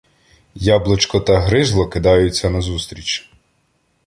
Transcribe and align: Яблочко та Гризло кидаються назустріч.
Яблочко 0.65 1.19
та 1.19 1.39
Гризло 1.39 1.87
кидаються 1.89 2.49
назустріч. 2.49 3.31